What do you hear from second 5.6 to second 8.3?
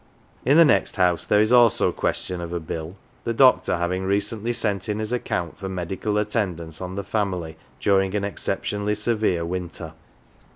medical 223 HERE AND THERE attendance on the family during an